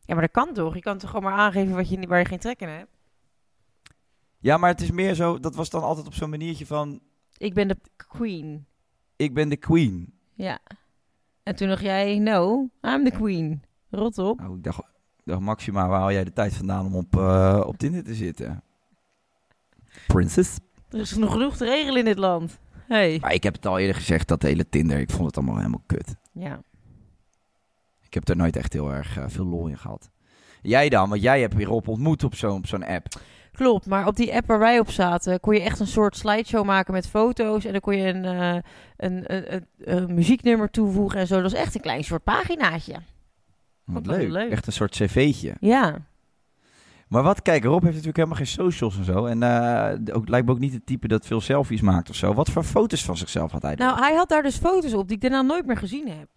[0.05, 0.75] Ja, maar dat kan toch?
[0.75, 2.91] Je kan toch gewoon maar aangeven wat je, waar je geen trek in hebt?
[4.43, 7.01] Ja, maar het is meer zo, dat was dan altijd op zo'n maniertje van,
[7.37, 8.67] Ik ben de queen.
[9.17, 10.13] ik ben de queen.
[10.35, 10.59] Ja.
[11.43, 13.63] En toen dacht jij, no, I'm the queen.
[13.91, 14.41] Rot op.
[14.41, 14.83] Nou, ik dacht,
[15.25, 18.63] dacht Maxima, waar haal jij de tijd vandaan om op, eh, op Tinder te zitten?
[20.07, 20.59] Princess?
[20.89, 22.59] Er is nog genoeg te regelen in dit land.
[22.87, 23.19] Hey.
[23.21, 25.83] Maar ik heb het al eerder gezegd, dat hele Tinder, ik vond het allemaal helemaal
[25.87, 26.17] kut.
[26.33, 26.63] Ja.
[28.01, 30.11] Ik heb er nooit echt heel erg eh, veel lol in gehad.
[30.63, 31.09] Jij dan?
[31.09, 33.07] Want jij hebt weer op ontmoet op zo'n op zo'n app.
[33.62, 36.64] Klopt, maar op die app waar wij op zaten, kon je echt een soort slideshow
[36.64, 37.64] maken met foto's.
[37.64, 38.55] En dan kon je een, eh,
[38.96, 41.35] een, een, een, een muzieknummer toevoegen en zo.
[41.35, 42.94] Dat was echt een klein soort paginaatje.
[43.85, 44.51] Wat leuk.
[44.51, 45.55] Echt een soort cv'tje.
[45.61, 45.96] Ja.
[47.09, 49.27] Maar wat, kijk, Rob heeft natuurlijk helemaal geen socials en zo.
[49.27, 52.35] En eh, ook, lijkt me ook niet het type dat veel selfies maakt of zo.
[52.35, 53.87] Wat voor foto's van zichzelf had hij dan?
[53.87, 56.29] Nou, hij had daar dus foto's op die ik daarna nooit meer gezien heb.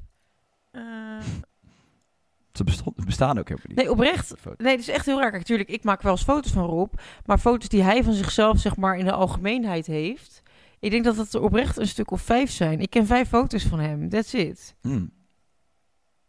[0.72, 0.82] Eh,
[2.58, 3.78] Ze bestond- bestaan ook helemaal niet.
[3.78, 4.34] nee, oprecht.
[4.58, 5.30] Nee, het is echt heel raar.
[5.30, 6.94] Kijk, Natuurlijk, ik maak wel eens foto's van Rob.
[7.26, 10.42] Maar foto's die hij van zichzelf, zeg maar, in de algemeenheid heeft.
[10.80, 12.80] Ik denk dat dat er oprecht een stuk of vijf zijn.
[12.82, 14.10] Ik ken vijf foto's van hem.
[14.10, 14.76] That's it.
[14.82, 15.14] Hmm.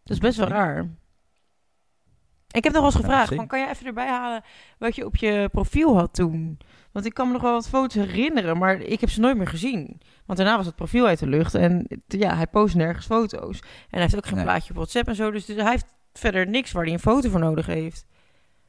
[0.02, 0.76] Dat is best wel raar.
[0.76, 4.42] En ik heb nog wel eens gevraagd, van, kan je even erbij halen
[4.78, 6.58] wat je op je profiel had toen?
[6.92, 9.46] Want ik kan me nog wel wat foto's herinneren, maar ik heb ze nooit meer
[9.46, 10.00] gezien.
[10.26, 13.58] Want daarna was het profiel uit de lucht en ja, hij post nergens foto's.
[13.60, 14.44] En hij heeft ook geen Nee.
[14.44, 17.28] plaatje op WhatsApp en zo, dus, dus hij heeft verder niks waar hij een foto
[17.30, 18.06] voor nodig heeft.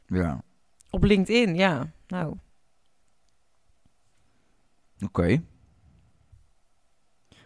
[0.07, 0.43] Ja,
[0.89, 1.91] Op LinkedIn, ja.
[2.07, 2.35] Nou,
[5.05, 5.41] oké.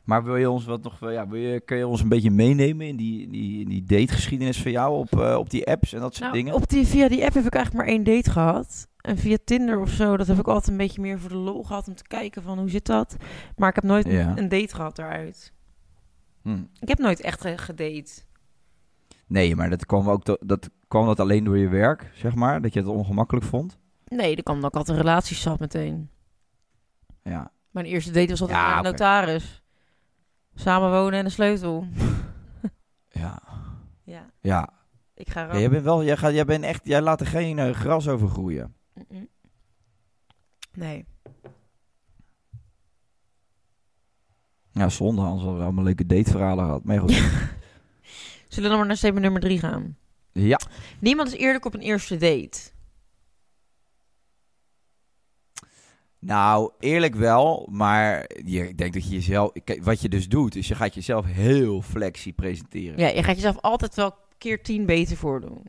[0.03, 2.87] Maar wil je ons wat nog, ja, wil je, kun je ons een beetje meenemen
[2.87, 6.31] in die, die, die dategeschiedenis van jou op, eh, op die apps en dat soort
[6.31, 6.53] nou dingen?
[6.53, 8.87] op die, via die app heb ik eigenlijk maar één date gehad.
[9.01, 11.63] En via Tinder of zo, dat heb ik altijd een beetje meer voor de lol
[11.63, 13.15] gehad om te kijken van hoe zit dat.
[13.55, 14.37] Maar ik heb nooit Ja.
[14.37, 15.53] een date gehad daaruit.
[16.41, 16.63] Hm.
[16.79, 18.11] Ik heb nooit echt ge- gedate.
[19.31, 22.73] Nee, maar dat kwam ook dat kwam dat alleen door je werk, zeg maar, dat
[22.73, 23.77] je het ongemakkelijk vond.
[24.05, 26.09] Nee, dat kwam ik altijd in relaties zat meteen.
[27.23, 27.51] Ja.
[27.69, 29.63] Mijn eerste date was altijd Ja, met een notaris.
[30.55, 31.85] Samenwonen en een sleutel.
[33.13, 33.41] Ja.
[34.03, 34.69] Ja, Ja.
[35.13, 37.59] ik ga Ja, jij bent wel, jij, gaat, jij bent echt, jij laat er geen
[37.59, 38.75] eh, gras over groeien.
[40.73, 41.05] Nee.
[44.71, 46.83] Ja, zonde, anders hadden we allemaal leuke dateverhalen gehad.
[46.83, 47.11] Maar goed.
[48.51, 49.97] Zullen we dan maar naar statement nummer drie gaan?
[50.31, 50.59] ja.
[50.99, 52.59] Niemand is eerlijk op een eerste date.
[56.19, 59.51] Nou, eerlijk wel, maar je, ik denk dat je jezelf...
[59.63, 62.99] Kijk, wat je dus doet, is je gaat jezelf heel flexie presenteren.
[62.99, 65.63] Ja, je gaat jezelf altijd wel keer tien beter voordoen.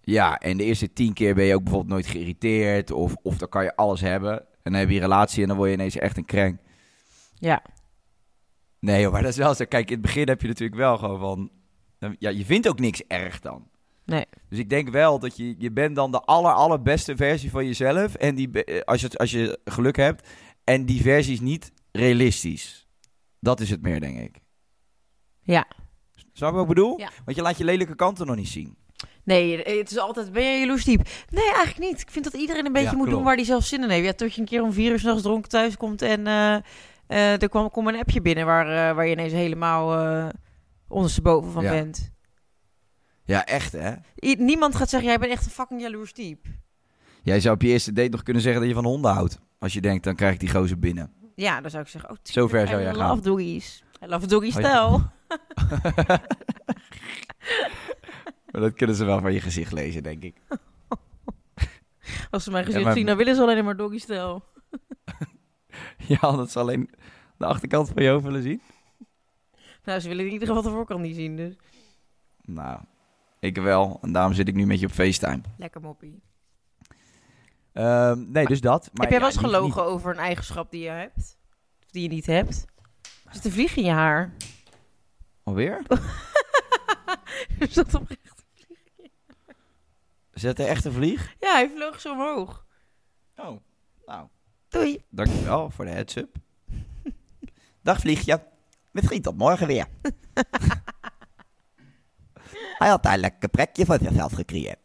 [0.00, 2.90] Ja, en de eerste tien keer ben je ook bijvoorbeeld nooit geïrriteerd.
[2.90, 4.40] Of, of dan kan je alles hebben.
[4.40, 6.60] En dan heb je een relatie en dan word je ineens echt een krenk.
[7.34, 7.62] Ja.
[8.78, 9.64] Nee, joh, maar dat is wel zo.
[9.64, 11.50] Kijk, in het begin heb je natuurlijk wel gewoon van...
[12.18, 13.70] Ja, je vindt ook niks erg dan.
[14.04, 14.24] Nee.
[14.48, 15.54] Dus ik denk wel dat je...
[15.58, 18.14] Je bent dan de aller, allerbeste versie van jezelf.
[18.14, 20.28] En die, eh, als, je, als je geluk hebt.
[20.64, 22.86] En die versie is niet realistisch.
[23.40, 24.40] Dat is het meer, denk ik.
[25.42, 25.66] Ja.
[26.32, 26.98] Snap je wat ik bedoel?
[26.98, 27.10] Ja.
[27.24, 28.76] Want je laat je lelijke kanten nog niet zien.
[29.24, 31.08] Nee, het is altijd, ben je jaloers diep?
[31.28, 32.00] Nee, eigenlijk niet.
[32.00, 34.04] Ik vind dat iedereen een beetje Ja, moet doen waar hij zelf zin in heeft.
[34.04, 36.54] Ja, tot je een keer om vier uur s'nachts dronken thuis komt en eh,
[37.06, 40.30] eh, er kwam, een appje binnen waar, waar je ineens helemaal
[40.92, 41.70] ondersteboven van Ja.
[41.70, 42.10] bent.
[43.24, 43.92] Ja, echt hè?
[44.24, 46.46] I- niemand gaat zeggen, jij bent echt een fucking jaloers diep.
[47.22, 49.38] Jij zou op je eerste date nog kunnen zeggen dat je van honden houdt.
[49.58, 51.12] Als je denkt, dan krijg ik die gozer binnen.
[51.34, 53.20] Ja, dan zou ik zeggen, oh, Zo ver zou I jij love gaan.
[53.20, 53.84] doggies.
[54.02, 55.12] I love doggy Oh, ja.
[58.52, 60.36] Maar dat kunnen ze wel van je gezicht lezen, denk ik.
[62.30, 64.42] Als ze mijn gezicht maar- zien, dan willen ze alleen maar doggy style.
[66.06, 66.90] Ja, dat ze alleen
[67.38, 68.62] de achterkant van je hoofd willen zien.
[69.84, 71.54] Nou, ze willen in ieder geval de voorkant niet zien, dus
[72.42, 72.80] Nou,
[73.38, 73.98] ik wel.
[74.02, 75.40] En daarom zit ik nu met je op FaceTime.
[75.56, 76.22] lekker moppie.
[77.72, 78.82] Ehm, nee, dus dat.
[78.92, 81.36] Maar Heb jij ja, wel eens gelogen niet- over een eigenschap die je hebt?
[81.84, 82.64] Of die je niet hebt?
[83.24, 84.32] Er zit een vlieg in je haar.
[85.42, 85.82] Alweer?
[87.58, 88.44] Er zat oprecht-
[90.32, 91.34] Zet er echt een vlieg?
[91.40, 92.66] Ja, hij vloog zo omhoog.
[93.36, 93.60] Oh,
[94.06, 94.28] nou.
[94.68, 95.04] Doei.
[95.10, 96.36] Dankjewel voor de heads-up.
[97.82, 98.42] Dag vliegje.
[98.92, 99.86] Misschien tot morgen weer.
[102.78, 104.78] Hij had daar een lekker plekje voor zichzelf gecreëerd.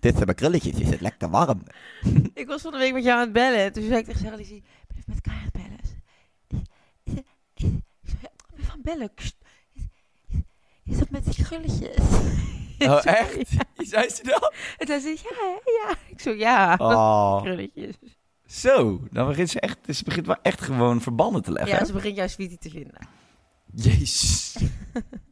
[0.00, 1.62] Tussen mijn krulletjes is het lekker warm.
[2.34, 3.72] Ik was van de week met jou aan het bellen.
[3.72, 5.80] Toen zei ik tegen zei, ik ben even met Kai aan het bellen.
[7.04, 7.24] Ik
[8.20, 9.10] ja, ben van bellen.
[10.84, 11.96] Is dat met die gulletjes?
[12.78, 13.48] Oh, echt?
[13.76, 14.54] Zei ze dat?
[14.78, 15.94] En toen zei ze, ja, ja.
[16.08, 17.96] Ik zo, ja, Oh, krulletjes.
[18.46, 19.00] zo.
[19.10, 21.72] Dan begint ze echt, ze begint wel echt gewoon verbanden te leggen.
[21.72, 21.84] Ja, hè?
[21.86, 23.08] ze begint jouw sweetie te vinden.
[23.74, 24.56] Jezus.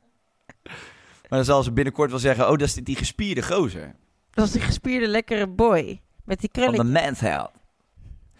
[1.28, 3.86] maar dan zal ze binnenkort wel zeggen, oh, dat is die, gespierde gozer.
[4.30, 6.00] Dat was die gespierde, lekkere boy.
[6.24, 7.50] Met die Van de health.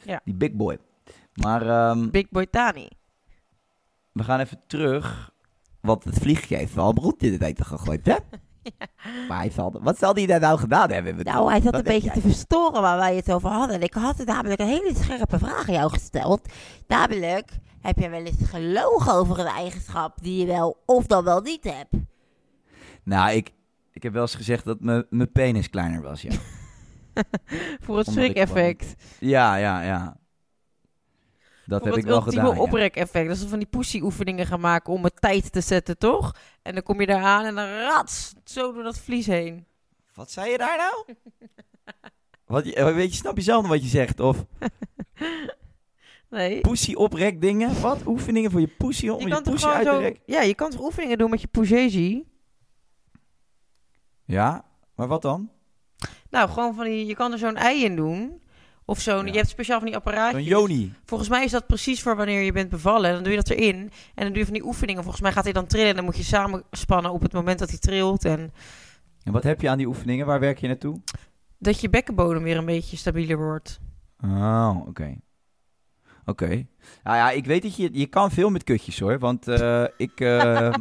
[0.05, 0.21] Ja.
[0.25, 0.79] Die big boy.
[1.35, 2.89] Maar ehm, Big boy Tani.
[4.13, 5.31] we gaan even terug.
[5.81, 8.17] Want het vliegje heeft wel broed in eten gegooid, hè?
[9.29, 11.25] Maar hij zal, wat zal hij daar nou gedaan hebben?
[11.25, 13.83] Nou, hij zat Wat een beetje te verstoren waar wij het over hadden.
[13.83, 16.41] Ik had namelijk een hele scherpe vraag aan jou gesteld.
[16.87, 21.40] Namelijk, heb je wel eens gelogen over een eigenschap die je wel of dan wel
[21.40, 21.93] niet hebt?
[23.03, 23.51] Nou, ik,
[23.93, 26.33] ik heb wel eens gezegd dat mijn- mijn penis kleiner was, ja.
[27.85, 28.95] Voor het schrik-effect.
[29.21, 30.19] ja, ja, ja.
[31.66, 32.61] Dat Voor heb het ik wel gedaan, ja.
[32.61, 33.29] oprek-effect.
[33.29, 36.35] Dat ze van die pussy-oefeningen gaan maken om het tijd te zetten, toch?
[36.62, 39.66] En dan kom je daar aan en dan rats, zo door dat vlies heen.
[40.14, 41.16] Wat zei je daar nou?
[42.47, 42.64] wat,
[42.95, 44.21] weet je, snap je zelf wat je zegt?
[44.21, 44.45] Of
[46.31, 46.61] Nee.
[46.61, 47.81] pussy oprek dingen?
[47.81, 48.07] Wat?
[48.07, 50.23] Oefeningen voor je pussy om Je je, pussy uit te rekken?
[50.27, 52.25] Ja, je kan toch oefeningen doen met je pougeji?
[54.25, 54.64] Ja,
[54.95, 55.51] maar wat dan?
[56.31, 57.07] Nou, gewoon van die...
[57.07, 58.43] Je kan er zo'n ei in doen.
[58.85, 59.27] Of zo'n...
[59.27, 59.33] Ja.
[59.33, 60.40] Je hebt speciaal van die apparaatjes.
[60.40, 60.93] Een joni.
[61.05, 63.12] Volgens mij is dat precies voor wanneer je bent bevallen.
[63.12, 63.77] Dan doe je dat erin.
[64.14, 65.03] En dan doe je van die oefeningen.
[65.03, 65.88] Volgens mij gaat hij dan trillen.
[65.88, 68.25] En dan moet je samenspannen op het moment dat hij trilt.
[68.25, 68.53] En
[69.23, 70.27] En wat heb je aan die oefeningen?
[70.27, 71.01] Waar werk je naartoe?
[71.59, 73.81] dat je bekkenbodem weer een beetje stabieler wordt.
[74.25, 75.16] Oh, oké.
[76.31, 76.66] Oké.
[77.03, 77.88] Nou ja, ik weet dat je...
[77.93, 80.21] Je kan veel met kutjes hoor, want eh, ik...
[80.21, 80.73] eh,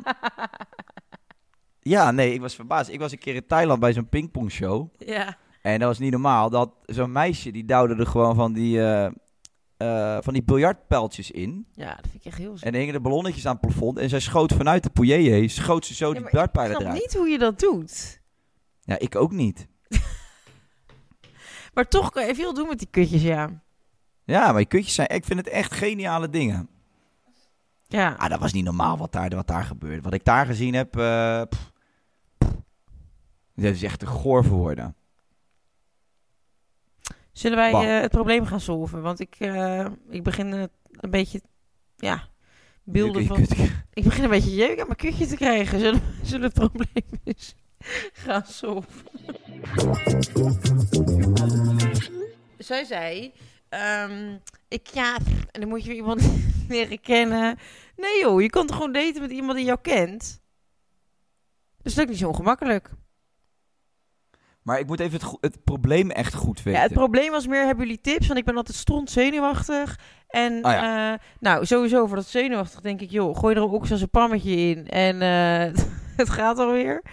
[1.79, 2.89] ja, nee, ik was verbaasd.
[2.89, 4.87] Ik was een keer in Thailand bij zo'n pingpongshow.
[4.97, 5.37] Ja.
[5.61, 6.49] En dat was niet normaal.
[6.49, 8.81] Dat zo'n meisje, die duwde er gewoon van die...
[8.81, 11.67] eh, van die biljartpijltjes in.
[11.73, 13.97] Ja, dat vind ik echt heel En er hingen de ballonnetjes aan het plafond.
[13.97, 17.01] En zij schoot vanuit de pouillet, schoot ze zo Ja, die biljartpijlen Ik snap eruit.
[17.05, 18.21] niet hoe je dat doet.
[18.81, 19.67] Ja, ik ook niet.
[21.73, 23.63] Maar toch kan je veel doen met die kutjes, ja.
[24.29, 25.09] Ja, maar die kutjes zijn...
[25.09, 26.69] Ik vind het echt geniale dingen.
[27.87, 28.15] Ja.
[28.17, 30.01] Ah, dat was niet normaal wat daar, wat daar gebeurde.
[30.01, 31.71] Wat ik daar gezien heb, eh pff,
[32.37, 32.51] pff.
[33.55, 34.95] dat is echt te goor voor woorden.
[37.31, 39.01] Zullen wij eh, het probleem gaan solven?
[39.01, 40.51] Want ik, eh, ik begin
[40.91, 41.41] een beetje,
[41.95, 42.27] ja,
[42.83, 43.39] beelden Je- van...
[43.39, 45.79] je kunt- Ik begin een beetje jeuk aan mijn kutje te krijgen.
[45.79, 47.55] Zullen, zullen we het probleem eens
[48.13, 49.03] gaan solven?
[52.57, 53.33] Zij zei,
[53.69, 55.15] ehm, ik ja,
[55.51, 56.21] en dan moet je iemand
[56.69, 57.57] leren kennen.
[57.95, 60.41] Nee joh, je kan toch gewoon daten met iemand die jou kent?
[61.81, 62.89] Dus dat is ook niet zo ongemakkelijk.
[64.61, 66.79] Maar ik moet even het, het probleem echt goed weten.
[66.79, 68.27] Ja, het probleem was meer, hebben jullie tips?
[68.27, 69.99] Want ik ben altijd stront zenuwachtig.
[70.27, 74.09] En Oh eh, nou, sowieso voor dat zenuwachtig denk ik, joh, gooi er ook zo'n
[74.09, 74.87] pammetje in.
[74.87, 75.83] En eh,
[76.21, 77.03] het gaat alweer.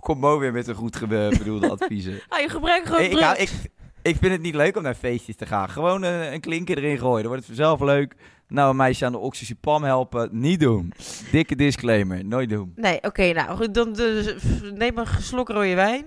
[0.00, 2.20] Kom Mo weer met een goed bedoelde adviezen.
[2.28, 3.52] Ah, je gebruikt gewoon ik, ik, hou- drugs.
[3.52, 3.70] ik,
[4.02, 5.68] ik vind het niet leuk om naar feestjes te gaan.
[5.68, 7.22] Gewoon een, een klinker erin gooien.
[7.22, 8.14] Dan wordt het vanzelf leuk.
[8.48, 10.28] Nou, een meisje aan de oxycipam helpen.
[10.32, 10.92] Niet doen.
[11.32, 12.24] Dikke disclaimer.
[12.24, 12.72] Nooit doen.
[12.76, 14.34] Nee, oké, nou, goed, dan dus,
[14.74, 16.04] neem een slok rode wijn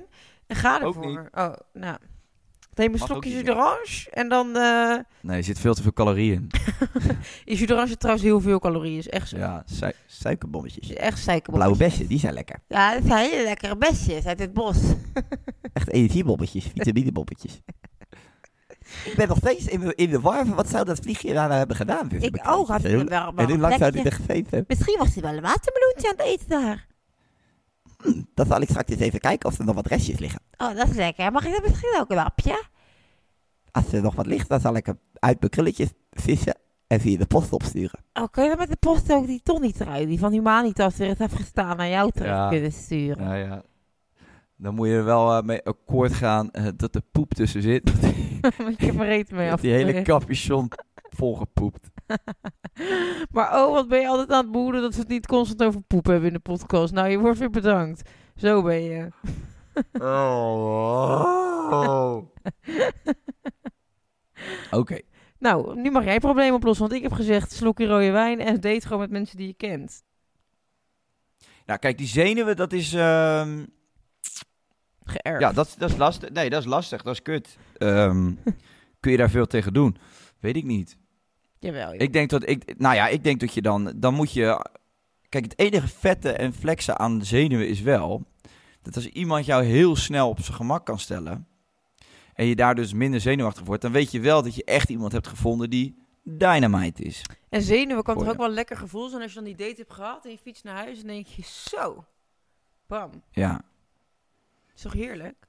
[0.48, 1.06] en ga Ook ervoor.
[1.08, 1.20] niet.
[1.32, 1.98] Oh, nou.
[2.76, 4.56] Neem een Mag ook slokje jus d'orange en dan...
[4.58, 6.50] eh Nee, er zit veel te veel calorieën in.
[7.46, 9.38] in jus d'orange zit trouwens heel veel calorieën, is echt zo.
[9.38, 10.94] Ja, su suikerbommetjes.
[10.94, 11.54] Echt suikerbom.
[11.56, 12.60] Blauwe bessen, die zijn lekker.
[12.68, 14.78] Ja, dat zijn hele lekkere bestjes uit het bos.
[15.74, 17.60] Echt energiebommetjes, vitaminebommetjes.
[19.06, 21.46] Ik ben nog steeds in de, in de war van wat zou dat vliegje daar
[21.48, 22.12] nou hebben gedaan.
[22.12, 24.20] Ik ook, had hoe- wel- En hoe een lang zou die plekje.
[24.20, 24.64] er gezeten?
[24.68, 26.88] Misschien was hij wel een watermeloentje aan het eten daar.
[28.34, 30.42] Dan zal ik straks eens even kijken of er nog wat restjes liggen.
[30.58, 31.32] Oh, dat is lekker.
[31.32, 32.63] Mag ik dat misschien ook een hapje?
[33.72, 37.18] Als er nog wat ligt, dan zal ik hem uit mijn krulletjes vissen en via
[37.18, 38.00] de post opsturen.
[38.13, 41.20] Oh, kun je dan met de post ook die Tony-trui, die van Humanitas weer eens
[41.20, 42.50] heeft gestaan, naar jou terug Ja.
[42.50, 43.24] kunnen sturen?
[43.28, 43.63] Ja, ja.
[44.56, 47.92] Dan moet je er wel eh, mee akkoord gaan eh, dat er poep tussen zit.
[48.58, 49.62] Want je hebt er mee af.
[49.62, 50.72] die hele capuchon
[51.15, 51.89] volgepoept.
[53.32, 55.82] Maar oh, wat ben je altijd aan het boeren dat we het niet constant over
[55.82, 56.93] poep hebben in de podcast.
[56.93, 58.10] Nou, je wordt weer bedankt.
[58.36, 59.08] Zo ben je.
[61.73, 62.17] Oh.
[64.71, 64.99] Oké.
[65.39, 66.86] Nou, nu mag jij het probleem oplossen.
[66.88, 70.04] Want ik heb gezegd, slokje rode wijn en date gewoon met mensen die je kent.
[71.65, 72.93] Nou, kijk, die zenuwen, dat is...
[72.93, 73.65] ehm,
[75.04, 75.41] Geërfd.
[75.41, 76.30] Ja, dat, dat is lastig.
[76.30, 77.02] Nee, dat is lastig.
[77.02, 77.58] Dat is kut.
[77.78, 78.32] Ehm,
[78.99, 79.97] kun je daar veel tegen doen?
[80.39, 80.97] Weet ik niet.
[81.63, 81.93] Jawel.
[81.93, 84.65] Ik denk dat ik, nou ja, ik denk dat je dan, dan moet je,
[85.30, 88.26] kijk, het enige vette en flexen aan de zenuwen is wel
[88.82, 91.47] dat als iemand jou heel snel op zijn gemak kan stellen
[92.34, 95.12] en je daar dus minder zenuwachtig wordt, dan weet je wel dat je echt iemand
[95.12, 97.21] hebt gevonden die dynamite is.
[97.49, 99.76] En zenuwen kan toch ook wel een lekker gevoel zijn als je dan die date
[99.78, 102.06] hebt gehad en je fietst naar huis en denk je zo.
[102.88, 103.12] Bam.
[103.32, 103.62] Ja.
[104.76, 105.47] Is toch heerlijk?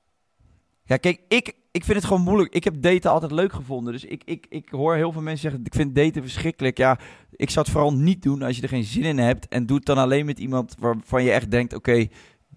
[0.84, 2.54] Ja, kijk, ik, ik vind het gewoon moeilijk.
[2.54, 3.92] Ik heb daten altijd leuk gevonden.
[3.92, 6.78] Dus ik, ik, ik hoor heel veel mensen zeggen, ik vind daten verschrikkelijk.
[6.78, 6.98] Ja,
[7.30, 9.48] ik zou het vooral niet doen als je er geen zin in hebt.
[9.48, 12.06] En doe het dan alleen met iemand waarvan je echt denkt, oké,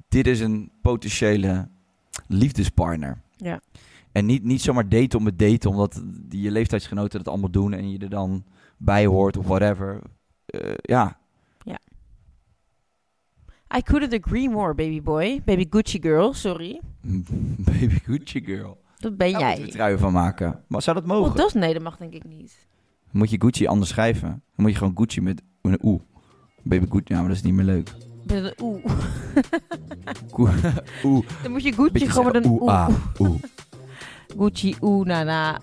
[0.08, 1.68] dit is een potentiële
[2.28, 3.22] liefdespartner.
[3.36, 3.62] Ja.
[4.12, 7.74] En niet, niet zomaar daten om het daten, omdat die, je leeftijdsgenoten dat allemaal doen
[7.74, 8.44] en je er dan
[8.78, 10.02] bij hoort of whatever.
[10.46, 11.18] Eh, ja,
[13.76, 15.42] I couldn't agree more, baby boy.
[15.46, 16.80] Baby Gucci girl, sorry.
[17.70, 18.78] baby Gucci girl.
[18.98, 19.68] Dat ben Daar jij.
[19.70, 20.64] truien van maken.
[20.68, 21.32] Maar zou dat mogen?
[21.32, 22.68] Oh, dat is, nee, dat mag denk ik niet.
[23.12, 24.30] Moet je Gucci anders schrijven?
[24.30, 26.00] Dan moet je gewoon Gucci met een oe.
[26.64, 27.90] Baby Gucci, ja, maar dat is niet meer leuk.
[28.26, 28.82] Met een.
[30.32, 30.50] Koe-
[31.04, 31.28] Oeh.
[31.44, 32.72] Dan moet je Gucci gewoon met een oeh.
[32.72, 33.42] ah, oeh.
[34.38, 35.60] Gucci oeh na na.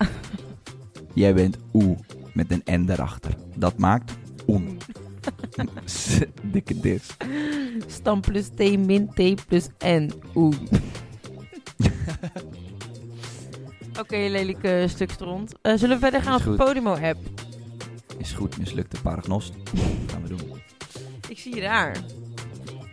[1.14, 1.99] Jij bent oeh
[2.33, 3.35] met een N erachter.
[3.57, 4.12] Dat maakt
[4.49, 4.79] oen.
[6.53, 7.16] Dikke dis.
[7.87, 10.11] Stam plus T min T plus N.
[10.35, 10.55] Oeh.
[14.00, 15.52] Oké, lelijk eh, stuk stront.
[15.62, 16.64] Eh, zullen we verder gaan op de.
[16.64, 17.18] Podimo-app?
[18.18, 19.52] Is goed, mislukte paragnost.
[20.11, 20.61] gaan we doen.
[21.28, 21.96] Ik zie je daar.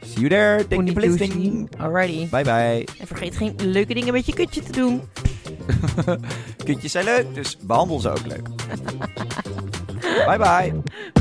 [0.02, 0.68] See you there.
[0.68, 1.70] Thank you for listening.
[1.78, 2.30] Alrighty.
[2.30, 2.88] Bye bye.
[3.00, 5.02] En vergeet geen leuke dingen met je kutje te doen.
[6.66, 8.50] Kutjes zijn leuk, dus behandel ze ook leuk.
[10.26, 10.82] bye bye.